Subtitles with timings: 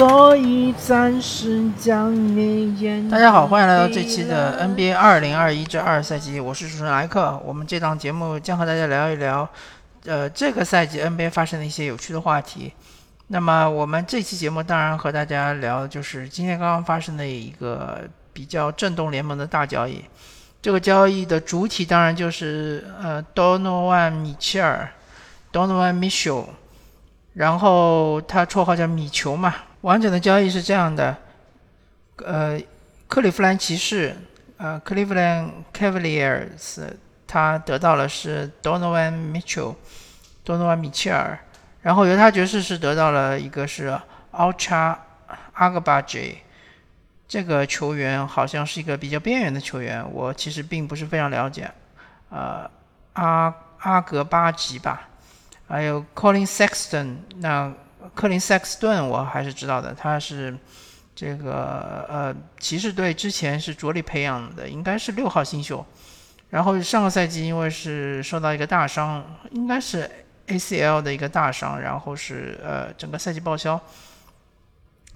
[0.00, 3.06] 所以暂时将你眼。
[3.10, 7.38] 大家好，欢迎来到这期的 NBA 二零二一至二赛季，我是主持人莱克。
[7.44, 9.46] 我们这档节目将和大家聊一聊，
[10.06, 12.72] 呃，这个赛季 NBA 发生的一些有趣的话题。
[13.26, 18.00] 那么我们这期节目当然和大家聊，就是今天刚刚发生的一个
[18.32, 20.02] 比较震动联盟的大交易。
[20.62, 24.90] 这个交易的主体当然就是呃，Donovan 米切尔
[25.52, 26.46] ，Donovan Mitchell，
[27.34, 29.54] 然后他绰号叫米球嘛。
[29.82, 31.16] 完整的交易是这样的，
[32.24, 32.60] 呃，
[33.08, 34.14] 克利夫兰骑士，
[34.58, 36.82] 呃，Cleveland Cavaliers，
[37.26, 41.38] 他得到了是 Donovan Mitchell，Donovan 米切尔，
[41.80, 43.98] 然后犹他爵士是得到了一个是
[44.32, 44.96] Ultra
[45.56, 46.34] Agbaji，
[47.26, 51.70] 这个球员好像是一个比较边缘的球员，我其实并不是非常了解，
[52.28, 52.70] 呃，
[53.14, 55.08] 阿阿格巴吉吧，
[55.66, 57.72] 还有 Colin Sexton，那。
[58.14, 60.56] 克林塞克斯顿我还是知道的，他是
[61.14, 65.84] 这个呃骑士队之前是着力培养的，应该是六号新秀。
[66.50, 70.10] 然后上个赛季因为是受到一个大伤，应该是
[70.48, 73.80] ACL 的一个大伤，然后是呃整个赛季报销。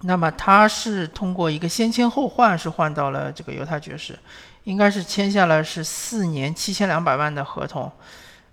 [0.03, 4.19] 那么他是通过一个先签后换，是换到了这个犹他爵士，
[4.65, 7.91] 应该是签下了是四年七千两百万的合同。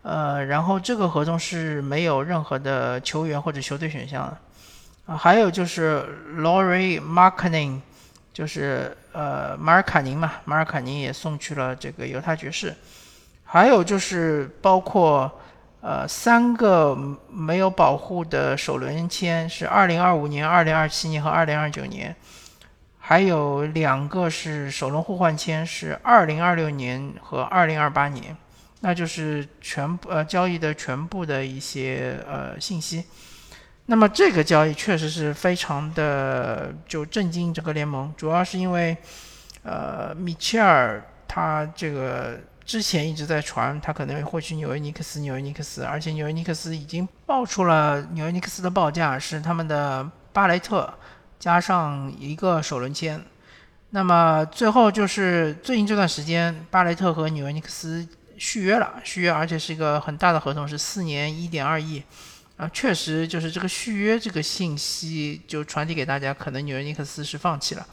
[0.04, 4.38] 呃，然后这个合同是没有任何的球员或者球队选项的，
[5.14, 6.04] 啊，还有就是
[6.38, 7.80] Laurie Marketing，
[8.34, 12.74] 就是呃马尔卡宁嘛，马尔卡宁也送去了这个犹他爵士，
[13.44, 15.32] 还有就是包括
[15.82, 16.98] 呃三个
[17.30, 22.16] 没有保护的首轮签是二零二五年、二零二七年和二零二九年，
[22.98, 28.36] 还有两个是首轮互换签是二零二六年和二零二八年。
[28.84, 33.06] 那就是全部呃交易的全部的一些呃信息，
[33.86, 38.98] 那么这个交易确实是非常的就震惊整个联盟，主要是因为
[39.62, 50.92] 呃米切尔他这个之前一直在传他可能会去纽约尼克斯，纽约尼克斯，而且纽约尼克斯已经爆出了纽约尼克斯的报价是他们的巴雷特
[51.38, 53.24] 加上一个首轮签，
[53.92, 58.08] 那么最后就是最近这段时间巴雷特和纽约尼克斯。
[58.44, 62.02] 续约了，续约，而且是一个很大的合同，是四年一点二亿，
[62.58, 67.86] 啊，确实就是这个续约这个信息就传递给大家，可能纽约尼克斯是放弃了，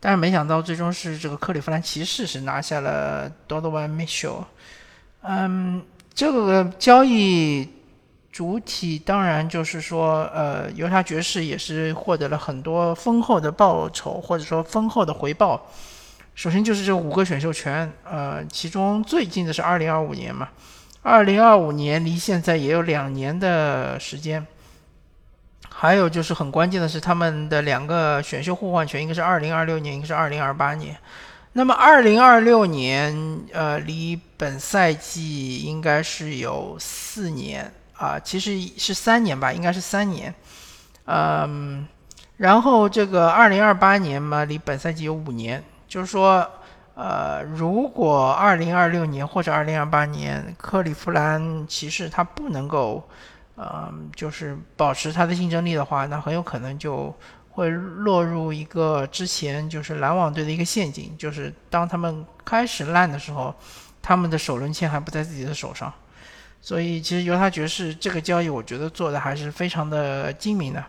[0.00, 4.44] 但是没想到最终是这个克利夫兰骑士是拿下了 Donovan Mitchell，
[5.20, 5.84] 嗯，
[6.14, 7.68] 这个交易
[8.32, 15.70] 主体当然就是说，呃，犹他爵士也是获得了很多丰厚的报酬，或者说丰厚的回报。
[16.36, 20.50] 首先就是这五个选秀权，呃，其中最近的是二零二五年嘛，
[21.00, 24.46] 二零二五年离现在也有两年的时间。
[25.70, 30.94] 还有就是很关键的是他们的两个选秀互换权，一个是二零二六年，一个是二零二八年。
[31.54, 40.34] 那么二零二六年，呃，离本赛季应该是有四年啊，其实是三年吧，应该是三年。
[41.06, 41.88] 嗯，
[42.36, 45.64] 然后这个二零二八年嘛，离本赛季有五年。
[45.88, 46.44] 就是说，
[46.94, 53.08] 呃，如果二零二六年或者二零二八年克利夫兰骑士他不能够，
[53.54, 57.14] 呃，就是保持他的竞争力的话，那很有可能就
[57.50, 63.54] 会落入一个之前就是篮网队的一个陷阱，就是当他们开始烂的时候，
[64.02, 65.92] 他们的首轮签还不在自己的手上。
[66.60, 70.84] 所以，其实犹他爵士这个交易，我觉得做的还是非常的精明的。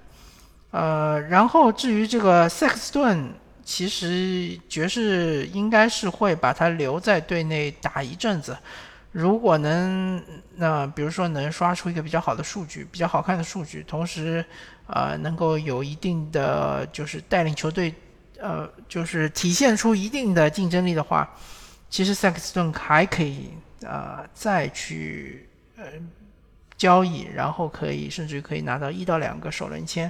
[0.71, 3.31] 呃，然后至于这个塞克斯顿。
[3.67, 8.57] 其实爵士应该是会把他留在队内打一阵子，
[9.11, 10.23] 如果能，
[10.55, 14.43] 那比如说能刷出一个比较好的数据，比较好看的数据，同时，
[14.87, 17.93] 呃，能够有一定的就是带领球队，
[18.39, 21.29] 呃，就是体现出一定的竞争力的话，
[21.89, 23.49] 其实塞克斯顿还可以，
[23.81, 25.83] 呃，再去呃
[26.77, 30.09] 交易，然后可以甚至于可以拿到一到两个首轮签。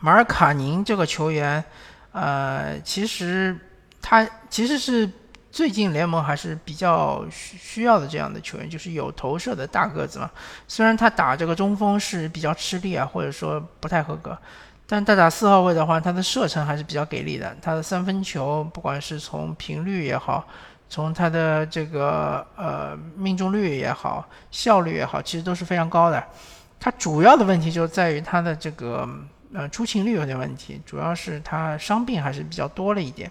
[0.00, 1.64] 马尔卡宁这个球员。
[2.12, 3.56] 呃，其实
[4.02, 5.08] 他其实是
[5.50, 10.28] 最近联盟还是比较需需要的这样的球员，就是有投射的大个子嘛。
[10.66, 14.36] 虽然他打这个中锋是比较吃力啊，或者说不太合格，
[14.88, 17.56] 但他打四号位的话，他的射程还是比较给力的。
[17.62, 20.46] 他的三分球，不管是从频率也好，
[20.88, 26.24] 从他的这个呃命中率也好，效率也好，其实都是非常高的。
[26.80, 29.08] 他主要的问题就在于他的这个。
[29.52, 33.30] 呃，出勤率有点问题，主要是他伤病还是比较多了一点。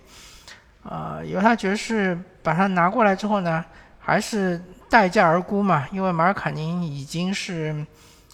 [0.83, 3.63] 呃，犹他爵士把他拿过来之后呢，
[3.99, 7.85] 还是待价而沽嘛，因为马尔卡宁已经是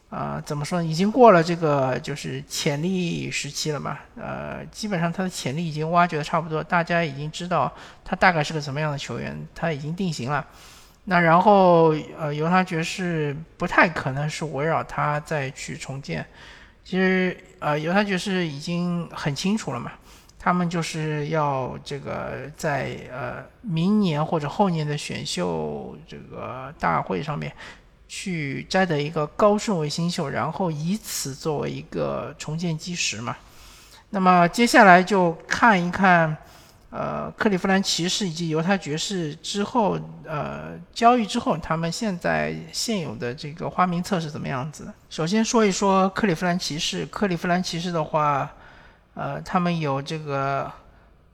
[0.10, 0.86] 啊，怎么说呢？
[0.88, 3.98] 已经过了这个就是潜力时期了嘛。
[4.16, 7.72] 呃，基本上他的潜力已经挖掘的差不多，大家已经知道
[8.04, 10.46] 他大概是个什么样的球员，他已经定型了。
[11.06, 16.26] 那然后呃，犹他爵士不太可能是围绕他再去重建。
[16.86, 19.92] 其实呃，犹太爵士已经很清楚了嘛，
[20.40, 27.52] 他们就是要这个在呃明年或者后年的选秀这个大会上面。
[28.08, 33.36] 去摘得一个高顺位新秀，然后以此作为一个重建基石嘛。
[34.12, 36.38] 那么接下来就看一看，
[36.90, 44.92] 呃，克利夫兰骑士以及犹他爵士之后，呃，交易之后，他们现在现有的这个花名册是怎么样子？
[45.10, 47.06] 首先说一说克利夫兰骑士。
[47.08, 48.50] 克利夫兰骑士的话，
[49.14, 50.72] 呃，他们有这个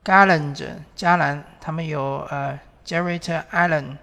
[0.04, 0.64] Gallant
[0.96, 3.96] 加兰，他们有呃 Jarrett Allen，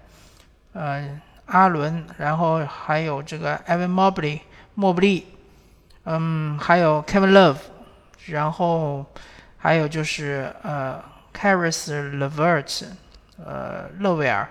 [0.72, 1.20] 呃。
[1.52, 4.38] 阿伦，然后还有这个 Evan Mobley
[4.74, 5.26] 莫布利，
[6.04, 7.56] 嗯，还有 Kevin Love，
[8.26, 9.04] 然后
[9.56, 11.88] 还有就是呃 Caris
[12.18, 12.84] Levert，
[13.44, 14.48] 呃勒维尔，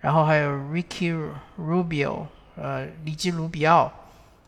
[0.00, 2.26] 然后还有 Ricky Rubio，
[2.56, 3.92] 呃里基卢比奥，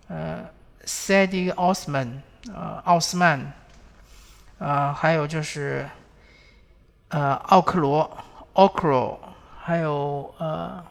[0.08, 0.44] 呃
[0.84, 2.20] ，Sadi Osman，
[2.52, 3.52] 呃奥斯曼，
[4.58, 5.88] 呃还有就是
[7.08, 9.19] 呃奥克罗 Okro，
[9.60, 10.84] 还有呃。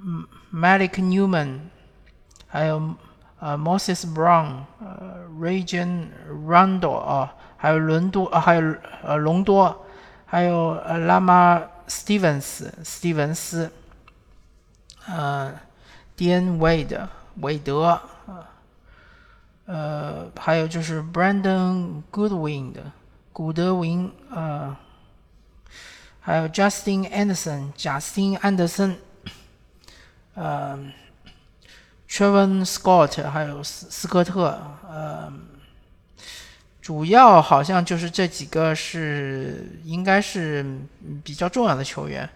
[0.00, 0.24] 嗯
[0.54, 1.58] ，Malik Newman，
[2.46, 2.94] 还有
[3.40, 6.08] 呃 Moses Brown，呃 Region
[6.46, 9.86] Rondo 啊，还有伦多啊，还有呃隆多，
[10.26, 13.70] 还有呃拉马 Stevens 斯蒂文斯，
[15.06, 15.54] 呃
[16.16, 17.08] Dan Wade
[17.40, 18.00] 韦德，
[19.66, 22.82] 呃还有就是 Brandon Goodwin 的
[23.32, 24.76] 古德文呃
[26.20, 28.98] 还有 Justin Anderson 贾斯汀安德森。
[30.34, 30.78] 呃
[32.10, 34.58] t r e v o n Scott 还有斯斯科特，
[34.88, 35.32] 呃，
[36.80, 40.64] 主要好像就是这几个是应该是
[41.22, 42.28] 比较重要的球员，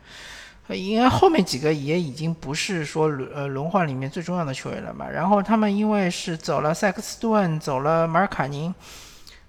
[0.69, 5.09] 因为后面几个也已经不是说轮呃轮换里面最重要的球员了嘛。
[5.09, 8.75] 然后他们因为是走了塞克斯顿，走了马尔卡宁。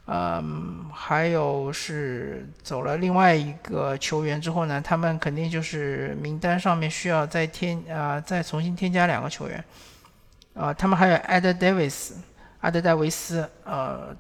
[0.06, 9.64] 嗯，还有是走了另外一个球员之后呢，他们肯定就是名单上面需要再添啊，再重新添加两个球员。
[10.54, 12.16] 啊，他们还有艾德·戴维斯，
[12.62, 13.50] 阿德·戴维斯。
[13.64, 14.16] 呃，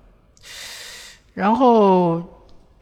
[1.33, 2.21] 然后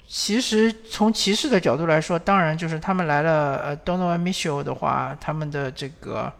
[0.07, 6.31] 其实从骑士的角度来说，当然就是他们来了，呃，Donovan Mitchell 的话，他们的这个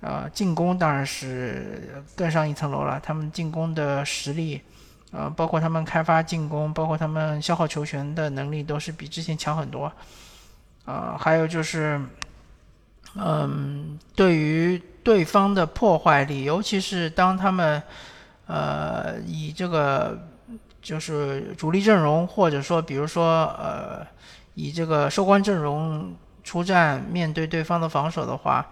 [0.00, 4.60] 呃进攻当然是更上一层楼了，他们进攻的实力。
[5.12, 9.92] 呃，包括他们开发进攻，包括他们消耗球权的能力，都是比之前强很多。
[10.84, 12.00] 啊，还有就是，
[13.16, 17.82] 嗯，对于对方的破坏力，尤其是当他们
[18.46, 20.18] 呃以这个
[20.80, 24.06] 就是主力阵容，或者说比如说呃
[24.54, 28.66] 以这个收官阵容出战，面对对方的防守的话，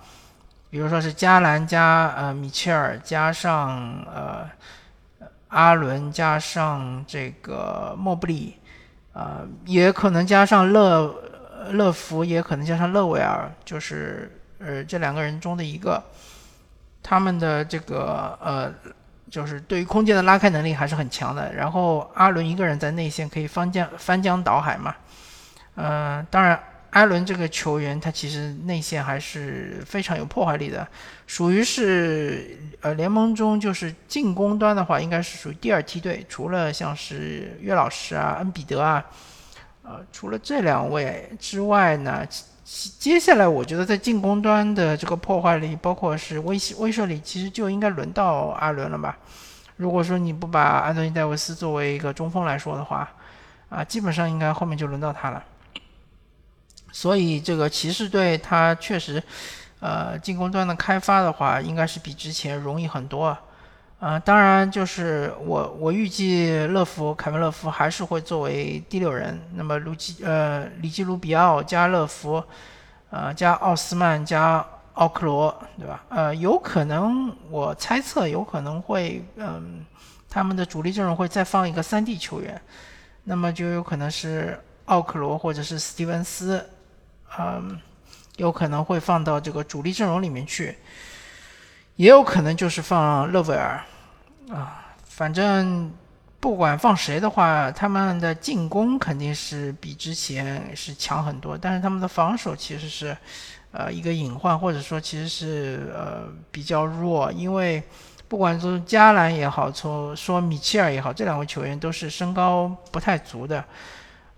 [0.71, 4.49] 比如说是加兰加呃米切尔加上呃。
[5.51, 8.57] 阿伦加上这个莫布里，
[9.15, 11.15] 啊，也可能加上勒
[11.71, 16.03] 勒福，也可能加上勒维尔，就是呃这两个人中的一个，
[17.03, 18.73] 他们的这个呃，
[19.31, 21.53] 就是对于空间的拉开能力还是很强的。
[21.55, 24.95] 然后阿伦一个人在内线可以翻江翻江倒海嘛，
[25.77, 26.59] 嗯，当然。
[26.91, 30.89] 艾伦这个球员，他其实内线还是非常有破坏力的，
[31.27, 39.05] 属于是呃联盟中就是进攻端的话，应该是属于第二梯队，除了像是岳老师啊、恩比德啊，
[39.83, 42.27] 呃，除了这两位之外呢，
[42.99, 46.49] 接下来我觉得在进攻端的这个破坏力，包括是威
[46.79, 49.17] 威慑力，其实就应该轮到阿伦了吧？
[49.77, 53.09] 如果说你不把安东尼戴维斯作为一个中锋来说的话，
[53.71, 55.43] 啊，基本上应该后面就轮到他了。
[56.93, 59.23] 所以这个骑士队他确实，
[59.81, 63.27] 呃，进攻端的开发的话，应该是比之前容易很多。
[63.27, 63.41] 啊，
[64.01, 69.41] 呃当然就是我我预计勒夫凯文勒夫还是会作为第六人。
[69.55, 72.43] 那么卢基呃里基卢比奥加勒夫，
[73.11, 74.65] 呃加奥斯曼加
[74.95, 76.05] 奥克罗，对吧？
[76.09, 79.85] 呃，有可能我猜测有可能会嗯
[80.29, 82.61] 他们的主力阵容会再放一个三 D 球员，
[83.25, 86.65] 那么就有可能是奥克罗或者是斯蒂文斯。
[87.39, 87.79] 嗯，
[88.37, 90.77] 有可能会放到这个主力阵容里面去，
[91.99, 93.83] 也有可能就是放勒维尔
[94.51, 94.95] 啊。
[95.03, 95.93] 反正
[96.39, 103.17] 不管放谁的话，他们的进攻肯定是比之前是强很多，但是他们的防守其实是
[103.73, 107.83] 呃一个隐患，或者说其实是呃比较弱，因为
[108.29, 113.65] 不管是加兰也好，说说米切尔也好，这两位球员都是身高不太足的。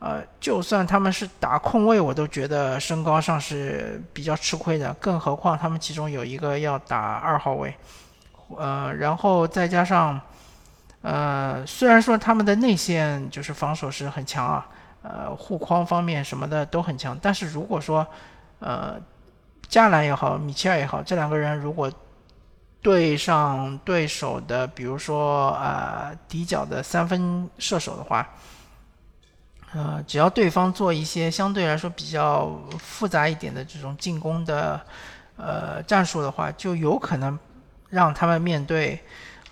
[0.01, 4.93] 呃，就算他们是打控卫，我都觉得身高上是比较吃亏的。
[4.95, 7.77] 更何况他们其中有一个要打二号位，
[8.57, 10.19] 呃，然后再加上，
[11.03, 14.67] 呃，虽然说他们的内线就是防守是很强啊，
[15.03, 18.07] 呃，护框方面什么的都很强，但是如果说，
[18.61, 18.99] 呃，
[19.69, 21.93] 加兰也好，米切尔也好，这两个人如果
[22.81, 28.27] 对上对手的，比如说啊底角的三分射手的话，
[29.73, 34.81] 呃，只要对方做一些相对来说比较复杂一点的这种进攻的
[35.37, 37.39] 呃战术的话，就有可能
[37.89, 38.99] 让他们面对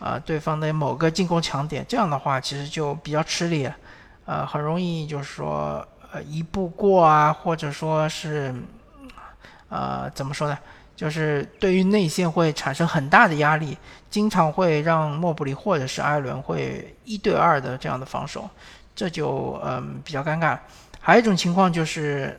[0.01, 3.71] 啊对方的某个进攻强点，这样的话其实就比较吃力，
[4.25, 8.53] 呃，很容易就是说呃一步过啊，或者说是
[9.69, 10.59] 呃怎么说呢？
[10.97, 13.79] 就是对于内线会产生很大的压力，
[14.11, 18.51] 经常会让莫布里或者是艾伦会一对二的这样的防守，
[18.99, 20.59] 这就嗯比较尴尬。
[20.99, 22.37] 还有一种情况就是，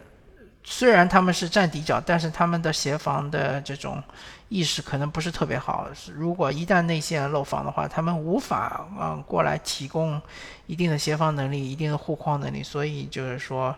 [0.66, 4.04] 虽然他们是站底角，但是他们的协防的这种
[4.50, 5.88] 意识可能不是特别好。
[6.14, 10.22] 如果一旦内线漏防的话，他们无法嗯过来提供
[10.68, 13.74] 一定的协防能力、一定的护框能力，所以就是说，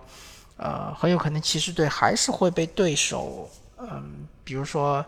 [0.57, 3.47] 呃，很有可能骑士队还是会被对手。
[3.77, 5.05] 嗯，比如说，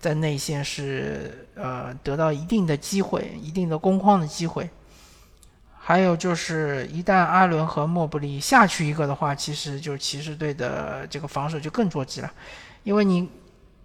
[0.00, 4.68] 在内线是呃得到一定的机会、一定的攻框的机会。
[5.84, 12.32] 还有就是，一旦阿伦和莫布里下去一个的话，其实就骑士队的这个防守就更着急了。
[12.84, 13.28] 因为你，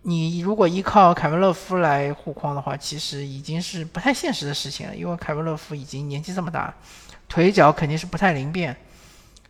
[0.04, 4.96] 你如果依靠凯文勒夫来护框的话，其实已经是不太现实的事情了。
[4.96, 6.72] 因为凯文勒夫已经年纪这么大，
[7.28, 8.78] 腿脚肯定是不太灵便。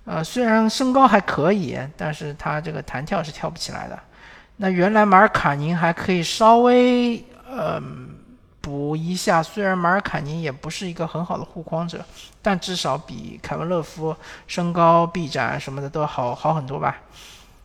[0.06, 4.00] 呃，虽然身高还可以，但是他这个弹跳是跳不起来的。
[4.56, 7.78] 那原来马尔卡宁还可以稍微呃
[8.68, 12.04] 补一下，虽然马尔卡宁也不是一个很好的护框者，
[12.42, 14.14] 但至少比凯文勒夫
[14.46, 16.98] 身高臂展什么的都好好很多吧。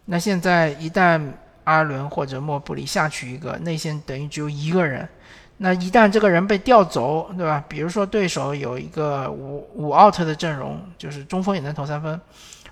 [0.04, 1.20] 那现在一旦
[1.64, 5.08] 阿伦或者莫布里下去一个内线，等于只有一个人。
[5.56, 7.64] 那一旦这个人被调走，对吧？
[7.68, 12.20] 比如说对手有一个五五 out 的阵容，就是中锋也能投三分，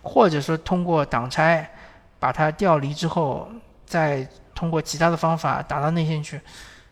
[0.03, 1.69] 或者说通过挡拆
[2.21, 3.51] 把他调离之后。
[3.87, 6.41] 再通过其他的方法打到内线去，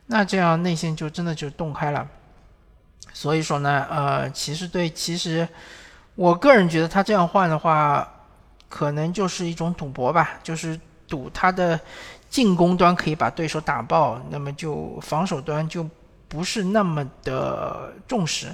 [0.09, 2.07] 那这样内线就真的就洞开了。
[3.13, 5.49] 所以说呢，呃，骑士队其实
[6.15, 8.07] 我个人觉得他这样换的话，
[8.69, 11.79] 可能就是一种赌博吧，就是赌他的
[12.29, 15.89] 进攻端可以把对手打爆，那么就防守端就
[16.29, 18.49] 不是那么的重视。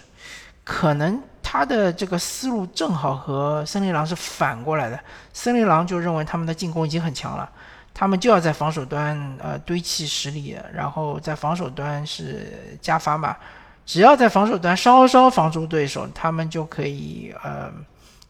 [0.63, 4.99] 可能他的这个思路正好和森林狼是反过来的，
[5.33, 7.51] 森林狼就认为他们的进攻已经很强了。
[7.95, 13.37] 他们就要在防守端呃堆砌实力，然后在防守端是加法码，
[13.87, 17.71] 只要在防守端稍稍防住对手，他们就可以呃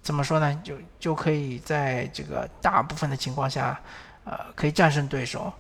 [0.03, 0.55] 怎么说呢？
[0.63, 3.81] 就就可以在这个大部分的情况下，
[4.25, 5.51] 呃可以战胜对手，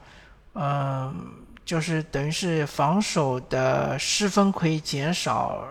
[0.52, 1.14] 嗯，
[1.64, 5.64] 就是等于是防守的失分可以减少，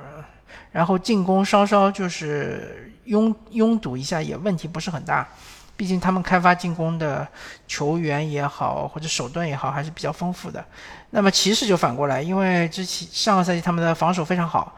[0.72, 5.28] 然后进攻稍稍就是拥拥堵一下也问题不是很大。
[5.76, 7.28] 毕竟他们开发进攻的
[7.68, 10.64] 球员也好，或者手段也好，还是比较丰富的。
[11.10, 14.76] 那么骑士就反过来，因为之前上个赛季他们的防守非常好，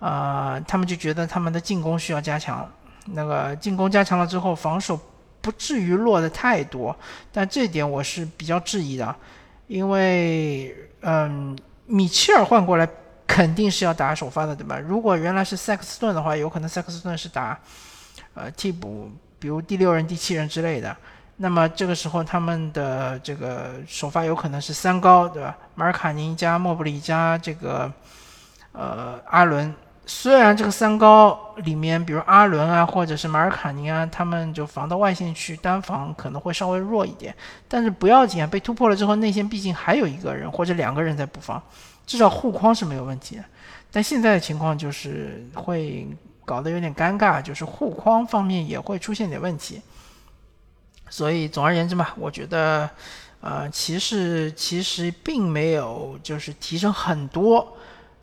[0.00, 2.70] 啊，他们就觉得他们的进攻需要加强。
[3.06, 4.98] 那个进攻加强了之后，防守
[5.40, 6.94] 不至于落的太多。
[7.32, 9.16] 但这点我是比较质疑的，
[9.66, 12.88] 因为嗯，米切尔换过来
[13.26, 14.78] 肯定是要打首发的，对吧？
[14.78, 17.58] 如果原来是塞克斯顿的话，有可能塞克斯顿是打
[18.34, 19.10] 呃替补。
[19.44, 20.96] 比如第六人、第七人之类的，
[21.36, 25.54] 那么这个时候他们的这个首发有可能是三高，对吧？
[25.74, 27.92] 马尔卡宁加莫布里加这个
[28.72, 29.74] 呃阿伦。
[30.06, 37.36] 虽然这个三高里面，比如阿伦啊，或者是马尔卡宁啊，他们就防到外线去单防可能会稍微弱一点，
[37.68, 41.62] 但是不要紧啊，被突破了之后，内线毕竟还有一个人或者两个人在补防，
[42.06, 43.44] 至少护框是没有问题的。
[43.92, 46.08] 但现在的情况就是会。
[46.44, 49.80] 搞得有点尴尬，就是护框方面也会出现点问题。
[51.10, 52.88] 所以总而言之嘛，我觉得，
[53.40, 57.76] 呃，骑士其实并没有就是提升很多。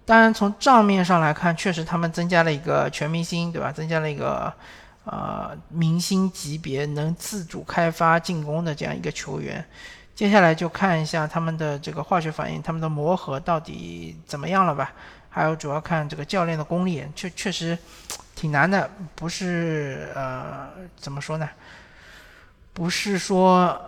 [0.04, 3.72] 当然从账面上来看，确实他们增加了一个全明星，对吧？
[3.72, 4.52] 增加了一个
[5.06, 9.64] 呃明星级别能自主开发进攻的这样一个球员。
[10.14, 14.92] 接下来就看一下他们的这个化学反应，他们的磨合到底怎么样了吧。
[15.32, 17.76] 还有主要看这个教练的功力，确确实
[18.36, 21.50] 挺难的，不是呃怎么说呢？
[22.74, 23.82] 不是说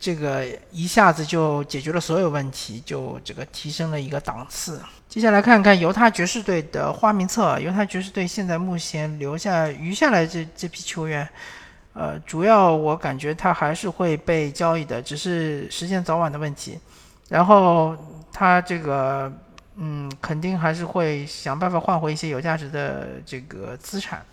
[0.00, 4.80] 这个一下子就解决了所有问题，就这个提升了一个档次。
[5.08, 7.60] 接下来看看犹他爵士队的花名册。
[7.60, 11.28] 犹他爵士队现在目前留下余下来这这批球员，
[11.92, 16.78] 呃，主要我感觉他还是会被交易的，只是时间早晚的问题。
[17.28, 17.96] 然后
[18.32, 19.30] 他这个，
[19.76, 24.24] 嗯，肯定还是会想办法换回一些有价值的这个资产。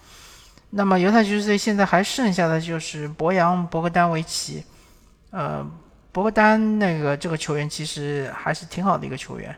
[0.72, 4.64] 那么犹太爵士队现在还剩下的就是博扬·博格丹维奇，
[5.32, 5.66] 呃，
[6.12, 9.56] 博格丹那个这个球员其实还是挺好的一个球员。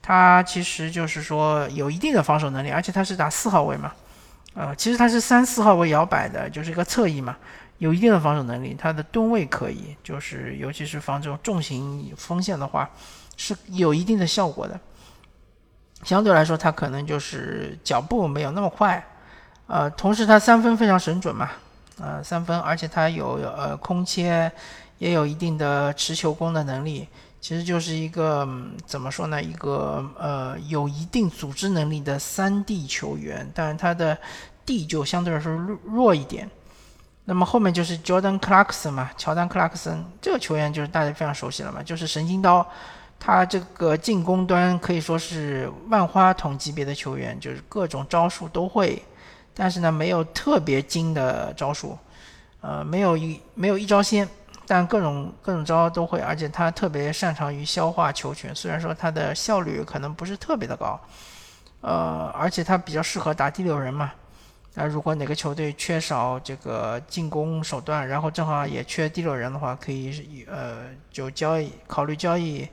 [0.00, 3.92] 他其实就是说有一定的防守能力，而且他是打四号位嘛，
[4.54, 7.36] 呃，其实他是三四号位摇摆的，就是一个侧翼嘛，
[7.78, 8.76] 有一定的防守能力。
[8.78, 12.88] 他的吨位可以，就是尤其是防这种重型锋线的话，
[13.36, 14.78] 是有一定的效果的。
[16.04, 19.04] 相对来说，他可能就是脚步没有那么快，
[19.66, 21.50] 呃，同时他三分非常神准嘛，
[21.98, 24.50] 呃，三分，而且他有呃空切，
[24.98, 27.08] 也有一定的持球攻的能力。
[27.40, 28.48] 其实就是一个
[28.86, 29.40] 怎么说呢？
[29.40, 34.16] 一个呃有一定组织能力的三 D 球员，但是他的
[34.64, 36.50] D 就相对来说弱弱一点。
[37.24, 42.66] 那么后面就是 Jordan Clarkson 嘛，乔丹克拉克森这个球员就是大家非常熟悉了嘛，就是神经刀。
[43.18, 49.02] 他这个进攻端可以说是万花筒级别的球员，就是各种招数都会，
[49.54, 51.98] 但是呢没有特别精的招数，
[52.60, 54.28] 呃没有一没有一招鲜。
[54.68, 58.52] 但各种各种招都会，而且他特别擅长于消化球权。
[58.52, 61.00] 虽然说他的效率可能不是特别的高，
[61.82, 64.10] 呃，而且他比较适合打第六人嘛。
[64.74, 72.68] 那如果哪个球队缺少这个进攻手段，然后正好也缺第六人的话，可以呃就交易考虑交易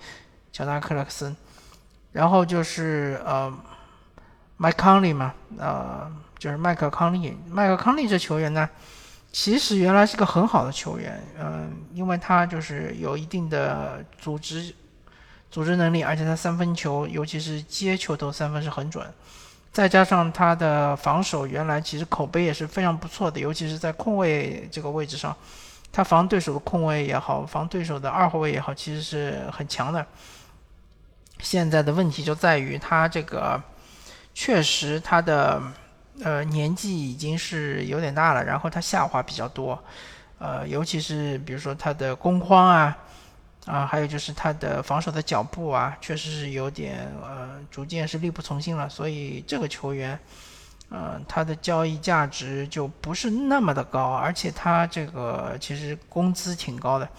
[0.54, 1.36] 乔纳克拉克森。
[2.13, 3.52] 然后就是呃
[4.56, 7.38] 麦康利嘛，呃就是麦克康利。
[7.50, 8.70] 麦克康利这球员呢？
[9.32, 14.72] 其实原来是个很好的球员，嗯，因为他就是有一定的组织
[15.50, 19.04] 组织能力，而且他三分球，尤其是接球投三分是很准，
[19.72, 25.36] 再加上他的防守原来其实口碑也是非常不错的，尤其是在控卫这个位置上，
[25.92, 30.06] 他防对手的控卫也好，防对手的二后卫也好，其实是很强的。
[31.44, 33.62] 现在的问题就在于他这个
[34.34, 35.62] 确实他的。
[36.24, 39.84] 呃，年纪已经是有点大了，然后他下滑比较多，
[40.38, 42.98] 呃，尤其是比如说他的攻框啊，
[43.66, 48.88] 啊，还有就是他的防守的脚步啊，确实是有点呃，逐渐是力不从心了。
[48.88, 50.18] 所以这个球员，
[50.90, 57.10] 呃，他的交易价值就不是那么的高，而且他这个其实工资挺高的，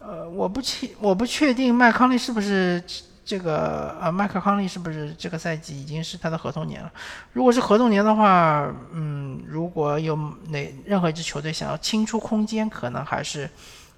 [0.00, 2.82] 呃，我不确我不确定麦康利是不是。
[3.24, 6.92] 这个呃，麦克康利是不是这个赛季已经是他的合同年了？
[7.32, 10.14] 如果是合同年的话，嗯，如果有
[10.48, 13.48] 哪任何一支球队想要清出空间，可能还是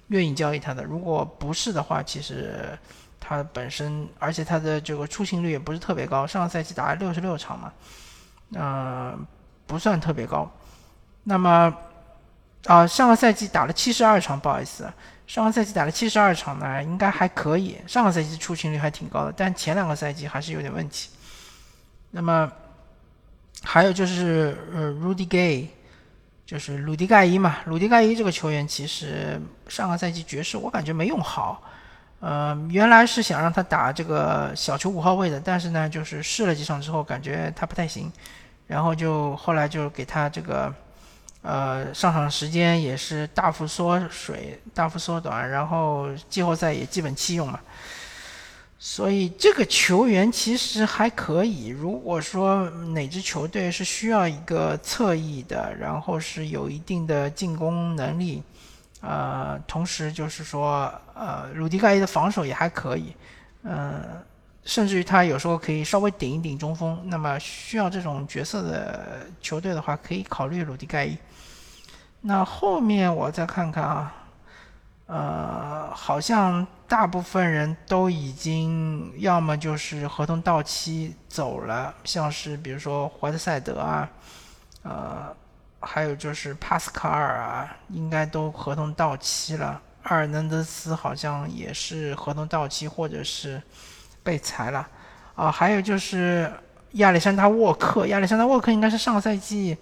[0.07, 0.81] 愿意交易他的。
[0.83, 2.77] 如果不是的话，其实
[3.19, 7.73] 他本身，而且他的这个出勤率也不是特别高，上个赛季打了六十六场嘛，
[8.53, 9.27] 嗯，
[9.65, 10.49] 不算特别高。
[11.25, 11.75] 那么
[12.65, 14.89] 啊，上个赛季打了七十二场，不好意思。
[15.27, 17.77] 上个赛季打了七十二场呢，应该还可以。
[17.85, 21.09] 上个赛季出勤率还挺高的，但前两个赛季还是有点问题。
[22.11, 22.49] 那么
[23.61, 25.67] 还有就是呃，Rudy Gay，
[26.45, 27.57] 就是鲁迪盖伊嘛。
[27.65, 29.37] 鲁迪盖伊这个球员其实
[29.67, 31.61] 上个赛季爵士我感觉没用好。
[32.21, 38.09] 呃，原来是想让他打这个小球五号位的，但是呢，就是试了几场之后感觉他不太行，
[38.65, 40.73] 然后就后来就给他这个。
[41.47, 47.57] 呃，上场时间也是大幅缩水、大幅缩短，然后季后赛也基本弃用嘛。
[48.77, 51.67] 所以这个球员其实还可以。
[51.69, 58.43] 如果说哪支球队是需要一个侧翼的，然后是有一定的进攻能力，
[58.99, 63.15] 呃，同时就是说，呃，鲁迪盖伊的防守也还可以，
[63.63, 64.03] 嗯，
[64.65, 66.99] 甚至于他有时候可以稍微顶一顶中锋。
[67.05, 71.17] 那么需要这种角色的球队的话，可以考虑鲁迪盖伊。
[72.21, 74.13] 那后面我再看看啊，
[75.05, 84.09] 呃，好像大部分人都已经要么就是合同到期走了，像是比如说怀特塞德啊，
[84.83, 85.33] 呃，
[85.79, 89.79] 还有就是帕斯卡尔啊，应该都合同到期了。
[90.03, 93.61] 阿尔南德斯好像也是合同到期或者是
[94.23, 94.85] 被裁了
[95.35, 96.51] 啊，还有就是
[96.93, 99.77] 亚历山大沃克，亚历山大沃克应该是上个赛季，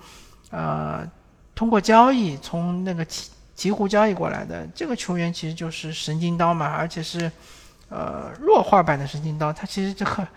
[0.52, 1.10] 呃。
[1.56, 7.32] 通过交易从那个鹈鹈鹕交易过来的这个球员其实就是神经刀嘛，而且是
[7.90, 9.54] 呃弱化版的神经刀。
[9.54, 10.28] 他其实这个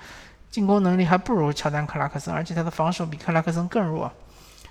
[0.51, 4.11] 进攻能力还不如乔丹克拉克森，而且他的防守比克拉克森更弱。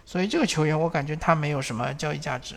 [0.05, 2.55] 所以这个球员我感觉他没有什么交易价值。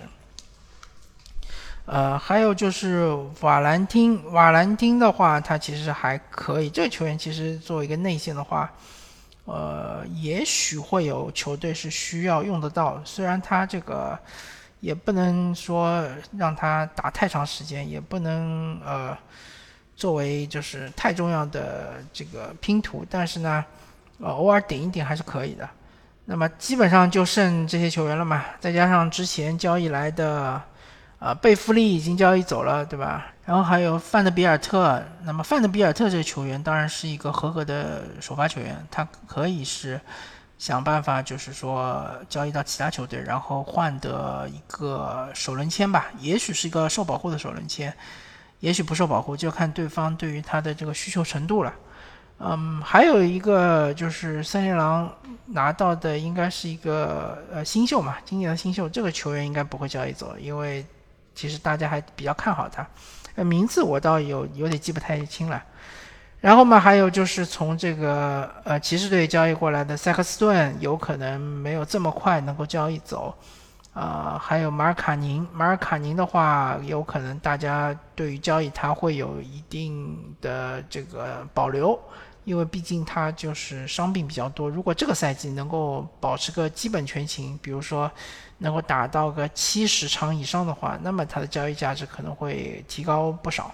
[1.86, 6.70] 呃，还有就是瓦兰汀，瓦兰汀的话，他其实还可以。
[6.70, 8.70] 这个球员其实作为一个内线的话，
[9.50, 13.00] 呃，也许会有球队是需要用得到。
[13.04, 14.16] 虽然他这个
[14.78, 19.16] 也不能说让他打太长时间，也不能呃
[19.96, 23.64] 作为就是太重要的这个拼图，但是呢，
[24.20, 25.68] 呃，偶尔顶一顶还是可以的。
[26.26, 30.62] 那么基本上就剩这些球员了嘛，再加上之前交易来的。
[31.20, 33.26] 啊，贝弗利已经交易走了，对吧？
[33.50, 35.02] 然后还有范德比尔特。
[35.24, 40.00] 那么范德比尔特这个球员当然是一个合格的首发球员，他可以是
[40.56, 46.06] 想办法，就是说交易到其他球队，然后换得一个首轮签吧。
[46.20, 47.92] 也许是一个受保护的首轮签，
[48.60, 51.74] 也许不受保护，就看对方对于他的这个需求程度了。
[52.38, 55.12] 嗯，还有一个就是森林狼
[55.46, 60.86] 拿到的应该是一个呃新秀嘛，今年的新秀，这个球员应该不会交易走，因为。
[61.32, 62.86] 其实大家还比较看好他，
[63.34, 65.62] 呃，名字我倒有有点记不太清了。
[66.40, 73.34] 然后嘛，还有就是从这个呃骑士队交易过来的塞克斯顿，有可能没有这么快能够交易走。
[73.92, 81.98] 啊，还有马尔卡宁，马尔卡宁的话，有可能大家对于交易他会有一定的这个保留。
[82.44, 88.10] 因为毕竟他就是伤病比较多，如果这个赛季能够保持个基本全勤，比如说
[88.58, 93.72] 能够打到个七十场以上的话，那么他的交易价值可能会提高不少。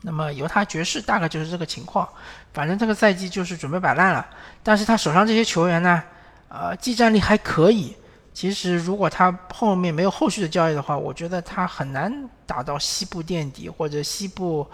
[0.00, 2.08] 那么犹他爵士大概就是这个情况，
[2.52, 4.24] 反正这个赛季就是准备摆烂了。
[4.62, 6.02] 但是他手上这些球员呢，
[6.48, 7.96] 呃，技战力还可以。
[8.32, 14.66] 其实如果他后面没有后续的交易的话，我觉得他很难打到西部垫底或者西部。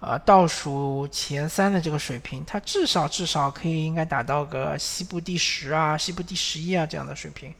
[0.00, 7.52] 呃，倒数前三的这个水平，他至少至少可以应该打到个西部第十啊，西部第十一啊这样的水平。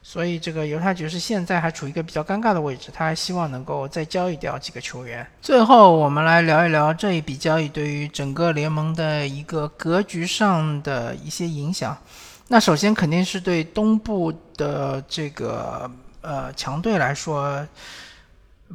[0.00, 5.26] 所以这个犹他爵士现在还处于一个比较尴尬的位置，他还希望能够再交易掉几个球员。
[5.40, 11.98] 最后，我们来聊一聊这一笔交易对于整个联盟的一个格局上的一些影响。
[12.46, 15.90] 那首先肯定是对东部的这个
[16.20, 17.66] 呃强队来说。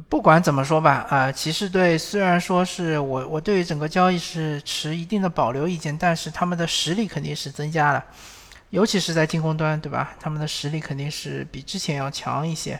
[0.08, 8.04] 不管怎么说吧，啊，骑士队虽然说是我我对于整个交易是持一定的保留意见，但是他们的实力肯定是增加了，
[8.70, 10.14] 尤其是在进攻端，对吧？
[10.20, 12.78] 他们的实力肯定是比之前要强一些。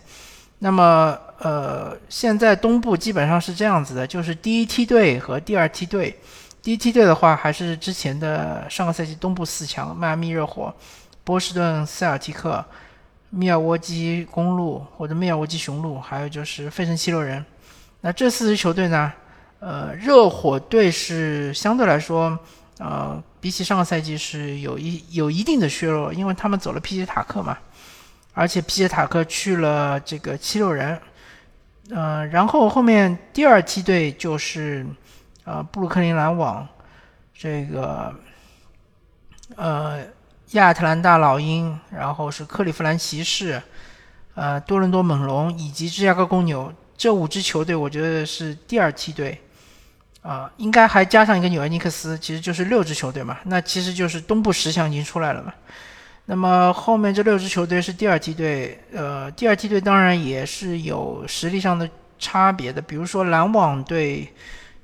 [0.60, 6.18] 那么，呃，现在东部基本上是这样子的，就是第一梯队和第二梯队，
[6.62, 10.74] 第一梯队的话还是之前的上个赛季东部四强：迈阿密热火、
[11.24, 12.64] 波士顿塞尔提克。
[13.30, 17.44] 密尔沃基公路或者密尔沃基雄鹿，还有就是费城七六人。
[18.00, 19.12] 那这四支球队呢？
[19.60, 22.38] 呃，热火队是相对来说，
[22.78, 27.58] 呃，比起上个赛季是有一有一定的削弱，因为他们走了皮杰塔克嘛，
[28.34, 30.96] 而且皮杰塔克去了这个七六人。
[31.90, 34.86] 呃，然后后面第二梯队就是
[35.44, 36.66] 呃布鲁克林篮网，
[37.34, 38.14] 这个
[39.56, 40.06] 呃。
[40.52, 43.62] 亚特兰大老鹰，然后是克利夫兰骑士，
[44.34, 49.38] 呃，多伦多猛龙以及芝加哥公牛这五支球队，我觉得是第二梯队，
[50.22, 53.36] 啊，应该还加上一个纽约尼克斯，其实就是六支球队嘛。
[53.44, 55.52] 那其实就是东部十强已经出来了嘛。
[56.24, 61.86] 那么后面这六支球队是第二梯队，呃，第二梯队当然也是有实力上的
[62.18, 64.32] 差别的，比如说篮网队。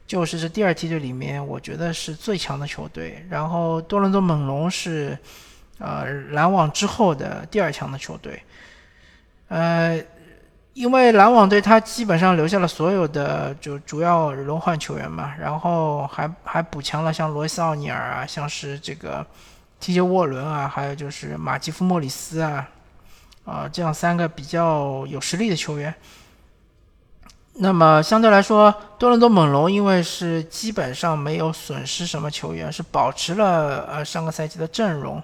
[0.07, 3.27] 就是这第二梯队里面，我觉得是最强的球队。
[3.31, 5.19] 然后多伦多猛龙是。
[5.79, 8.43] 呃，篮网之后的第二强的球队，
[9.49, 10.01] 呃，
[10.73, 19.27] 因为篮网队他基本上留下了所有的就主要轮换球员嘛，然后还还补强了像罗伊斯奥尼尔啊，像是这个
[19.81, 22.69] TJ 沃伦啊，还有就是马基夫莫里斯啊，
[23.45, 25.93] 啊，这样三个比较有实力的球员。
[27.57, 35.23] 那么相对来说，多伦多猛龙因为是基本上没有损失什么球员，是保持了呃上个赛季的阵容。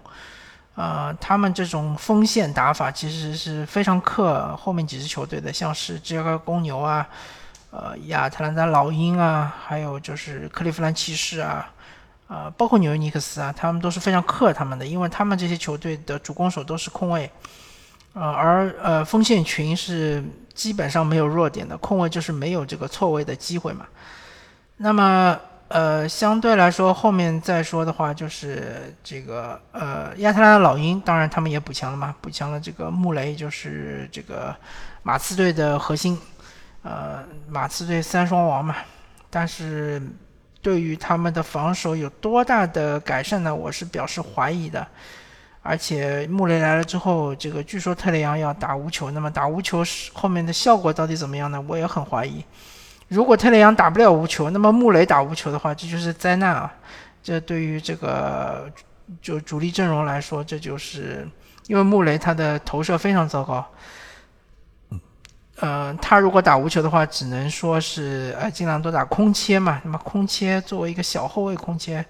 [0.76, 7.06] 呃，他们这种锋线打法其实是非常克后面几支球队的，像是芝加哥公牛啊，
[7.70, 11.70] 呃，亚特兰大老鹰啊，还有就是克利夫兰骑士啊，
[12.28, 17.30] 呃，包括纽约尼克斯啊，他们都是非常克他们的，因为他们这些球队的主攻手都是控卫，
[18.14, 23.86] 呃，而呃锋线群是基本上没有弱点的，控卫就是没有这个错位的机会嘛，
[24.76, 25.38] 那么。
[25.70, 34.52] 呃，相对来说，后面再说的话，就是这个呃，亚特兰大老鹰，当然他们也补强了嘛，补强了这个穆雷，就是这个
[35.04, 36.18] 马刺队的核心，
[36.82, 38.74] 呃，马刺队三双王嘛。
[39.30, 40.02] 但是
[40.60, 43.54] 对于他们的防守有多大的改善呢？
[43.54, 44.84] 我是表示怀疑的。
[45.62, 51.64] 而且穆雷来了之后，这个据说特雷杨要打无球，那么打无球是后面的效果到底怎么样呢？
[51.68, 52.44] 我也很怀疑。
[53.10, 56.72] 如果特雷杨打不了无球，那么穆雷打无球的话，这就是灾难啊！
[57.20, 58.70] 这对于这个
[59.20, 61.28] 就主力阵容来说，这就是
[61.66, 63.66] 因为穆雷他的投射非常糟糕。
[65.60, 69.80] 嗯，他如果打无球的话，只能说是呃尽量多打空切嘛。
[69.82, 72.02] 那么空切作为一个小后卫空切。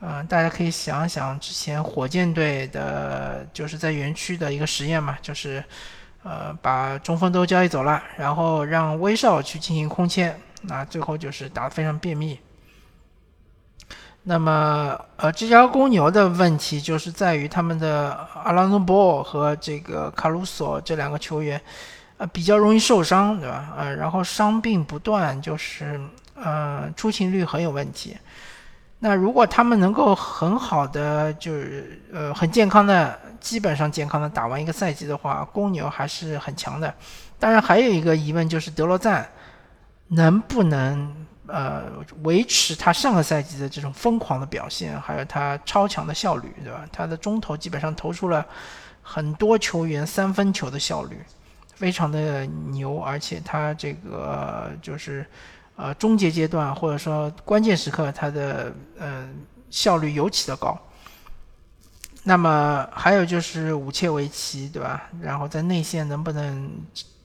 [0.00, 5.62] 嗯，大家可以想想之前火箭队的，就是在园区的一个实验嘛，就是，
[6.28, 12.38] 呃，把中锋都交易走了，然后让威少去进行空切，那最后就是打得非常便秘。
[14.24, 21.58] 那么，呃，这家公牛的问题就是在于他们的阿兰诺博和这个卡鲁索这两个球员，
[22.18, 23.72] 呃，比较容易受伤，对吧？
[23.78, 25.98] 呃，然后伤病不断，就是，
[26.34, 28.18] 呃，出勤率很有问题。
[29.00, 36.92] 那如果他们能够很好的，就是呃很健康的，基本上健康的打完一个赛季的话，公牛还是很强的。
[37.38, 39.24] 当然还有一个疑问就是德罗赞
[40.08, 41.14] 能不能
[41.46, 41.84] 呃
[42.24, 46.84] 维持他上个赛季的这种疯狂的表现，还有他超强的效率，对吧？
[46.92, 48.44] 他的中投基本上投出了
[49.00, 51.22] 很多球员三分球的效率，
[51.76, 55.24] 非常的牛，而且他这个就是。
[55.80, 59.28] 呃，终结阶段或者说关键时刻，它的呃
[59.70, 60.76] 效率尤其的高。
[62.24, 65.08] 那么还有就是武切维奇，对吧？
[65.20, 66.68] 然后在内线能不能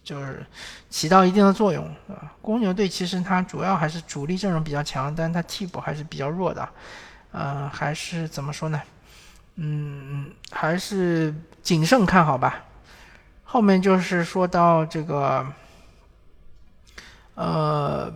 [0.04, 0.46] 就是
[0.88, 2.32] 起到一定的作用，对吧？
[2.44, 6.70] 公牛队其实它主要还是主力阵容比较强，但是它替补还是比较弱的。
[7.32, 8.80] 嗯，还是怎么说呢？
[9.56, 12.64] 嗯，还是谨慎看好吧。
[13.44, 15.44] 后面就是说到这个，
[17.34, 18.14] 呃。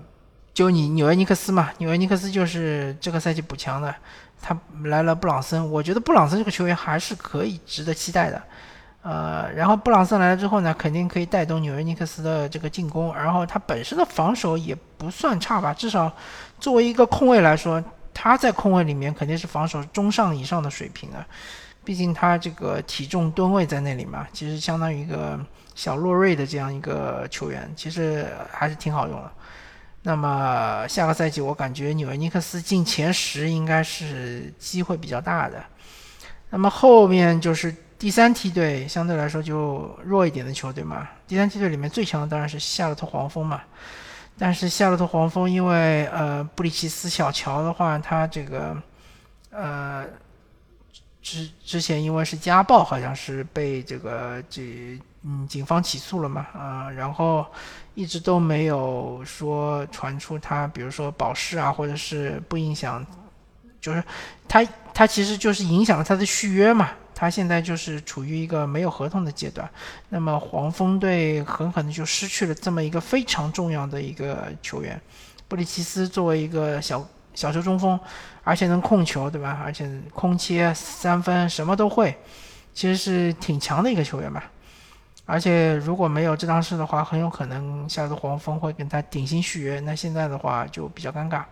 [0.58, 3.94] 就你纽约尼克斯嘛，纽约尼克斯就是这个赛季补强的，
[4.42, 8.42] 他来了布朗森，我觉得布朗森这个球员还是可以值得期待的，
[9.04, 16.12] 呃，然后布朗森来了之后呢，肯定可以带动纽约尼克斯的这个进攻，然后他本身的防守也不算差吧，至少
[16.60, 21.24] 作为一个控卫来说，他在控卫里面肯定是防守中上以上的水平的，
[21.84, 25.40] 毕竟他这个体重吨位在那里嘛，其实相当于一个
[25.76, 29.32] 小洛瑞的这样一个球员，其实还是挺好用的。
[30.08, 35.62] 那么下个赛季，我感觉纽约尼克斯进前十应该是机会比较大的。
[36.50, 41.06] 那么后面就是第三梯队，相对来说就弱一点的球队嘛。
[41.28, 43.62] 第三梯队里面最强的当然是夏洛特黄蜂嘛。
[44.38, 48.82] 但是夏洛特黄蜂因为呃布里奇斯小乔的话，他这个
[49.52, 50.06] 呃
[51.22, 54.98] 之之前因为是家暴，好像是被这个这。
[55.24, 56.48] 嗯，警方起诉了嘛？
[56.54, 57.46] 啊，然后
[57.98, 63.04] 一直都没有说传出他，比如说保释啊，或者是不影响，
[63.82, 64.04] 就是
[64.48, 66.92] 他他其实就是影响了他的续约嘛。
[67.16, 69.68] 他现在就是处于一个没有合同的阶段，
[70.10, 75.02] 那么黄蜂队很可能就失去了这么一个非常重要的一个球员。
[75.48, 78.00] 布里奇斯作为一个小小球中锋，
[78.44, 79.60] 而且能控球，对吧？
[79.66, 82.16] 而且空切、三分什么都会，
[82.76, 84.52] 其实是挺强的一个球员吧。
[85.30, 89.78] 而且如果没有这档事的话，很有可能下次黄蜂会跟他顶薪续约。
[89.82, 91.44] 那现在的话就比较尴尬。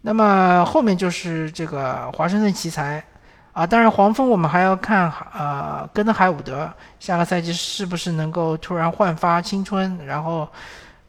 [0.00, 3.04] 那么后面就是这个华盛顿奇才
[3.52, 10.48] 啊，当然黄蜂我们还要看呃，跟着海伍德下个赛季是不是能够突然焕发青春，然后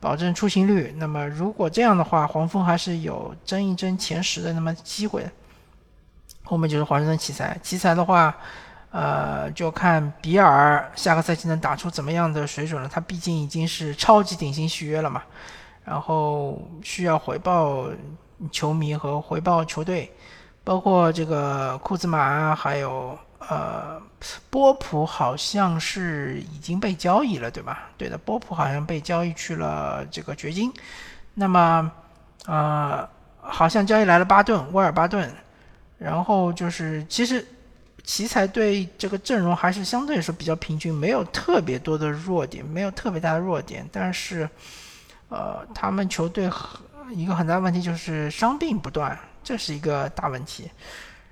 [0.02, 0.94] 保证出勤率。
[0.98, 5.26] 那么如果这样的话，黄蜂还是有争一争前十的那么机会。
[6.44, 8.36] 后面就是华盛顿奇才，奇才的话。
[8.98, 12.88] 呃，就看比尔下个赛季能打出怎么样的水准了。
[12.88, 15.22] 他毕竟已经是超级顶薪续约了嘛，
[15.84, 17.90] 然后需要回报
[18.50, 20.10] 球迷和回报球队，
[20.64, 24.02] 包括这个库兹马，还有呃
[24.50, 27.90] 波普，好像是已经被交易了，对吧？
[27.98, 30.72] 对的，波普好像被交易去了这个掘金。
[31.34, 31.92] 那么，
[32.46, 33.06] 呃，
[33.42, 35.30] 好像交易来了巴顿，威尔巴顿，
[35.98, 37.46] 然后就是其实。
[38.06, 43.84] 奇才队这个阵容还是相对来说比较平均，没有特别多的弱点，没有特别大的弱点。
[43.92, 44.48] 但是，
[45.30, 46.50] 呃，他们球队
[47.12, 50.70] 一个很大的问题就是伤病不断，这是一个大问题。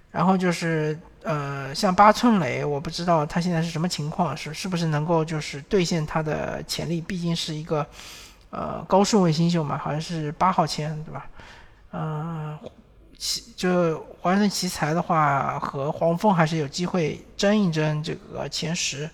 [0.10, 7.00] 然后就是，呃，像八村垒，我不知道他现在是什么情况，是是不是能够就是兑现他的潜力？
[7.00, 7.86] 毕竟是一个
[8.50, 11.26] 呃高顺位新秀嘛，好像是八号签，对吧？
[11.92, 12.58] 嗯。
[13.24, 19.10] 奇就华盛顿奇才的话，和黄蜂还是有机会争一争这个前十。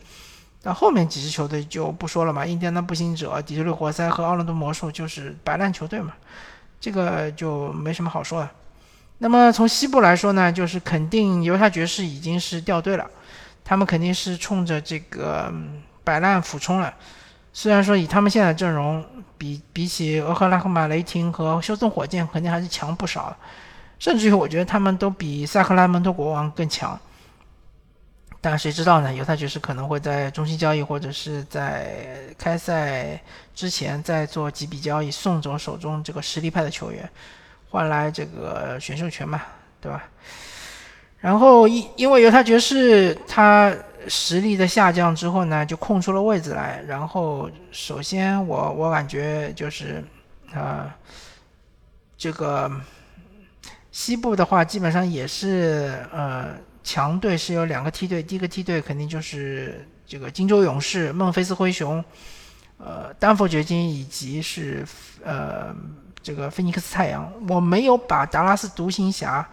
[0.63, 6.13] 那后面几支球队就不说了嘛，印第安纳步行者、底特律活塞和奥兰多魔术就是白烂球队嘛，
[6.81, 8.49] 这个就没什么好说的。
[9.19, 13.07] 那么从西部来说呢，就是肯定犹他爵士已经是掉队了，
[13.63, 15.53] 他们肯定是冲着这个
[16.03, 16.91] 摆烂俯冲了。
[17.53, 19.05] 虽然说以他们现在阵容
[19.37, 23.37] 比比起俄克拉荷马雷霆和休斯顿火箭肯定还是强不少，
[23.99, 26.99] 甚至于我觉得他们都比萨克拉门托国王更强。
[28.41, 29.13] 但谁知道呢？
[29.13, 33.21] 犹他爵士可能会在中心交易或者是在开赛
[33.53, 37.09] 之前再做几笔交易，送走手中这个实力派的球员，
[37.69, 39.41] 换来这个选秀权嘛，
[39.81, 40.05] 对吧？
[41.17, 43.75] 然后因因为犹他爵士他
[44.07, 46.81] 实力的下降之后呢，就空出了位置来。
[46.87, 50.01] 然后首先我我感觉就是
[50.53, 50.95] 啊，
[52.17, 52.71] 这个
[53.99, 56.55] 西部的话基本上也是呃。
[56.81, 62.03] 强队是有两个梯队，第一个梯队肯定就是这个金州勇士、孟菲斯灰熊、
[62.77, 64.83] 呃丹佛掘金以及是
[65.23, 65.75] 呃
[66.23, 67.31] 这个菲尼克斯太阳。
[67.47, 69.47] 我没有把达拉斯独行侠、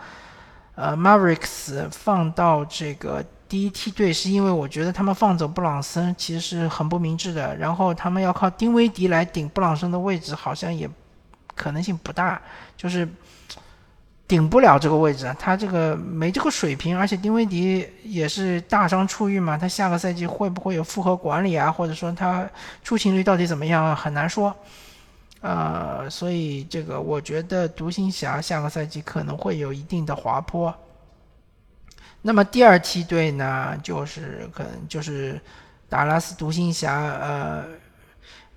[0.77, 7.55] 呃 Mavericks 放到这个第一梯队，是因为我觉得他们放走布朗森其实是很不明智的。
[7.57, 10.89] 然后他们要靠丁威迪来顶布朗森的位置，好像也
[11.55, 12.41] 可能性不大，
[12.77, 13.07] 就是。
[14.29, 22.45] 顶不了这个位置，他这个没这个水平，而且丁威迪也是大伤初愈嘛，他下个赛季会不会有复合管理啊，或者说他
[22.83, 24.55] 出勤率到底怎么样，很难说。
[25.43, 30.75] 呃，所以这个我觉得独行侠下个赛季可能会有一定的滑坡。
[32.21, 35.41] 那么第二梯队呢，就是可能就是
[35.89, 37.65] 达拉斯独行侠、呃，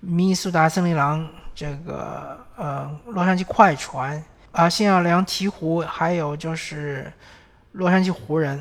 [0.00, 4.20] 明尼苏达森林狼、这个呃洛杉矶快船。
[4.52, 7.12] 啊，新奥良鹈鹕，还有就是
[7.72, 8.60] 洛杉矶湖人。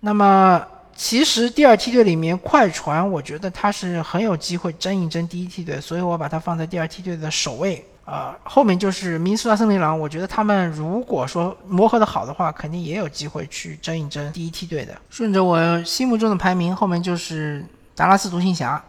[0.00, 7.84] 那么，其实第二梯队里面，快船我觉得他是很有机会争一争第一梯队，所以我把它放在第二梯队的首位。
[8.04, 14.94] 啊，后面就是明尼苏达森林狼，我觉得他们如果说磨合的好的话，肯定也有机会去争一争第一梯队的。
[15.08, 17.64] 顺着我心目中的排名，后面就是
[17.96, 18.84] 达拉斯独行侠，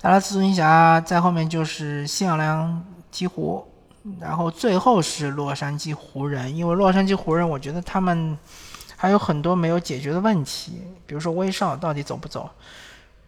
[0.00, 2.80] 达拉斯独行侠在后面就是新奥良
[3.12, 3.64] 鹈鹕。
[4.20, 8.36] 然后最后是洛杉矶湖人，因为洛杉矶湖人，我觉得他们
[8.96, 12.50] 还有很多没有解决的问题，比如说威少到底走不走？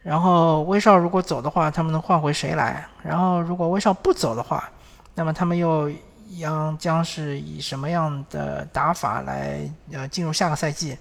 [0.03, 2.87] 然后威少如果走的话，他们能换回谁来？
[3.03, 4.69] 然后如果威少不走的话，
[5.15, 5.91] 那么他们又
[6.39, 9.61] 将将是以什么样的打法来
[9.93, 10.99] 呃进入下个赛季？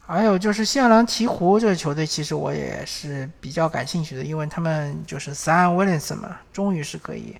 [0.00, 7.36] 还有就是西奥良鹈鹕这个球队，其实我也是比较感兴趣的，因为他们就是三安威廉森嘛，终于是可以。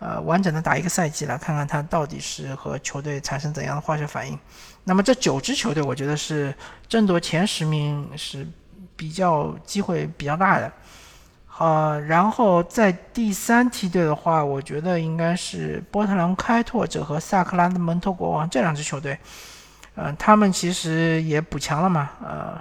[0.00, 4.38] 呃，完整的打一个赛季来看看他到底是和球队产生怎样的化学反应。
[4.82, 6.54] 那么这九支球队，我觉得是
[6.88, 8.48] 争夺前十名是
[8.96, 10.72] 比较机会比较大的。
[11.58, 19.18] 呃，然后在第三梯队的话，我觉得应该是波特兰开拓者和萨克拉门托国王这两支球队。
[19.96, 22.08] 嗯，他们其实也补强了嘛。
[22.24, 22.58] 呃，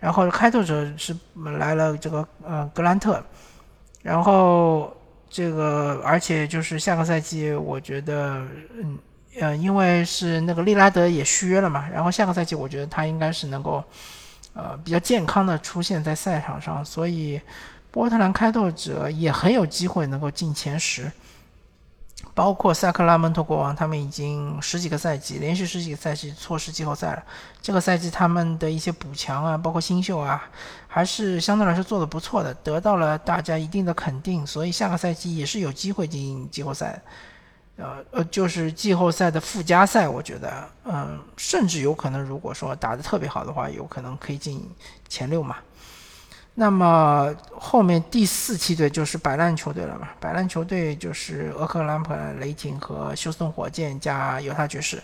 [0.00, 1.16] 然后开拓者是
[1.58, 3.24] 来了这个呃格兰特，
[4.02, 4.94] 然后。
[5.34, 8.46] 这个，而且就是下个赛季，我觉得，
[8.80, 8.96] 嗯，
[9.40, 13.82] 呃，因为是那个利拉德也续约了嘛，然后下个赛季我觉得他应该是能够，
[14.52, 17.40] 呃，比较健康的出现在赛场上，所以
[17.90, 21.10] 波特兰开拓者也很有机会能够进前十。
[22.32, 27.22] 包括萨克拉门托国王，他们已经十几个赛季，连续十几个赛季错失季后赛了。
[27.60, 30.42] 这个赛季他们的一些补强啊，包括新秀啊，
[30.88, 37.02] 还是相对来说做的不错的，得到了大家一定的肯定，所以下个赛季也是有机会进季后赛。
[37.76, 44.64] 呃呃，就是季后赛的附加赛，我觉得，嗯，甚至有可能，如果说打得特别好的话，有可能可以进
[45.08, 45.56] 前六嘛。
[46.56, 50.08] 那么后面第四梯队就是摆烂球队了嘛？
[50.20, 55.02] 摆烂球队就是俄克兰普雷霆和休斯顿火箭加犹他爵士，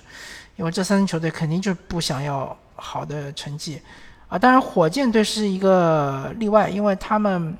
[0.54, 3.82] 因为这三支球队肯定就不想要好的成绩
[4.28, 4.38] 啊。
[4.38, 7.56] 当然，火箭队是一个例外，因为他们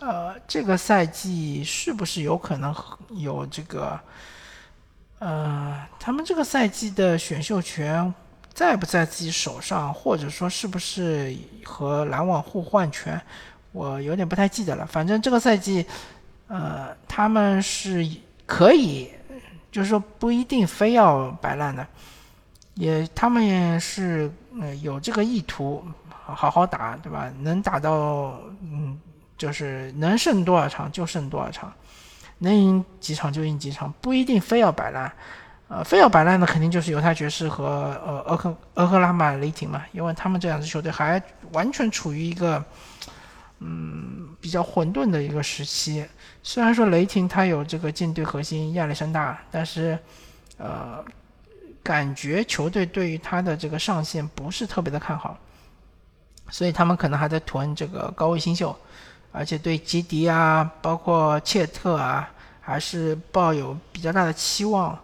[0.00, 2.74] 呃这个赛季是不是有可能
[3.10, 4.00] 有这个
[5.18, 8.14] 呃他们这个赛季的选秀权？
[8.54, 13.20] 在不在自己手上，或者说是不是和篮网互换权，
[13.72, 14.86] 我有点不太记得了。
[14.86, 15.84] 反正这个赛季，
[16.46, 18.08] 呃，他们是
[18.46, 19.10] 可以，
[19.72, 21.84] 就是说不一定非要摆烂的，
[22.74, 24.30] 也他们也是
[24.82, 25.84] 有这个意图，
[26.24, 27.28] 好好打，对吧？
[27.40, 28.96] 能打到，嗯，
[29.36, 31.72] 就是能胜多少场就胜多少场，
[32.38, 35.12] 能赢几场就赢几场，不一定非要摆烂。
[35.66, 41.20] 呃，非要摆烂的肯定就是犹他爵士和呃俄克俄克拉马雷霆嘛，因为他们这两支球队还
[41.52, 42.62] 完全处于一个
[43.60, 46.06] 嗯比较混沌的一个时期。
[46.42, 49.98] 虽然说雷霆他有这个舰队核心亚历山大，但是
[50.58, 51.02] 呃
[51.82, 55.36] 感觉球队对于他的这个上限不是特别的看好。
[56.50, 58.76] 所以他们可能还在囤这个高位新秀，
[59.32, 62.28] 而且对吉迪啊，包括切特啊，
[62.60, 64.96] 还是抱有比较大的期望。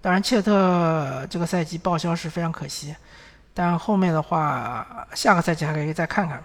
[0.00, 2.94] 当然，切特这个赛季报销是非常可惜，
[3.52, 6.42] 但后面的话，下个赛季还可以再看看。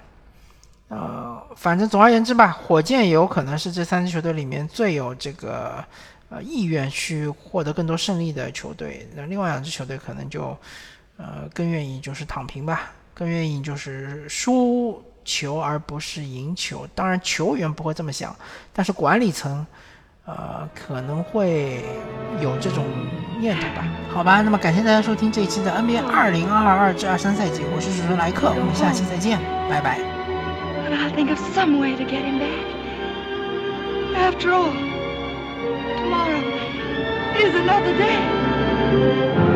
[0.90, 5.84] 呃，反正总而言之吧，火箭也有可能是这三支球队里面最有这个
[6.30, 9.08] 呃意愿去获得更多胜利的球队。
[9.16, 10.58] 那另外两支球队可能就
[11.18, 12.92] 呃更愿意就是躺平吧。
[13.16, 18.36] 更愿意就是输球而不是赢球，当然球员不会这么想，
[18.74, 19.66] 但是管理层，
[20.26, 21.84] 呃可能会
[22.42, 22.86] 有这种
[23.40, 23.86] 念头吧。
[24.14, 30.00] 好吧，那么感谢大家收听这一期的 NBA 二零二二至二三赛季，我是主持人莱克，我们下期再见，拜拜。
[34.16, 34.72] After all,
[35.98, 36.44] tomorrow
[37.36, 39.53] is another day.